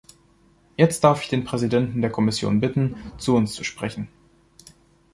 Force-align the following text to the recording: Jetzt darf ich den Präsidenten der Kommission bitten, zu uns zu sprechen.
Jetzt 0.77 1.03
darf 1.03 1.21
ich 1.21 1.29
den 1.29 1.43
Präsidenten 1.43 2.01
der 2.01 2.09
Kommission 2.09 2.59
bitten, 2.59 2.95
zu 3.19 3.35
uns 3.35 3.53
zu 3.53 3.63
sprechen. 3.63 4.07